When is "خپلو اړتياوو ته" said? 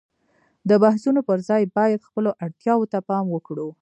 2.07-2.99